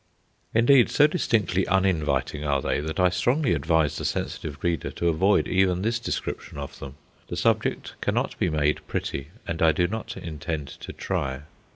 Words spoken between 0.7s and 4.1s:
so distinctly uninviting are they, that I strongly advise the